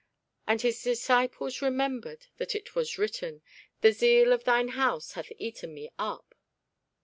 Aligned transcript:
And 0.47 0.63
his 0.63 0.81
disciples 0.81 1.61
remembered 1.61 2.25
that 2.37 2.55
it 2.55 2.73
was 2.75 2.97
written, 2.97 3.43
The 3.81 3.91
zeal 3.91 4.33
of 4.33 4.45
thine 4.45 4.69
house 4.69 5.11
hath 5.11 5.31
eaten 5.37 5.75
me 5.75 5.91
up. 5.99 6.33